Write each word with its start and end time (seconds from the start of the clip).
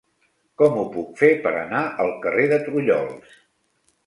Com 0.61 0.79
ho 0.79 0.85
puc 0.95 1.11
fer 1.19 1.29
per 1.43 1.51
anar 1.59 1.83
al 2.05 2.11
carrer 2.25 2.47
de 2.55 2.61
Trullols? 2.67 3.39